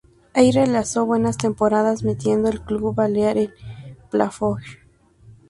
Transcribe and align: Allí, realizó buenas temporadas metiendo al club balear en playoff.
Allí, 0.33 0.51
realizó 0.51 1.05
buenas 1.05 1.37
temporadas 1.37 2.01
metiendo 2.01 2.47
al 2.49 2.65
club 2.65 2.95
balear 2.95 3.37
en 3.37 3.53
playoff. 4.09 4.57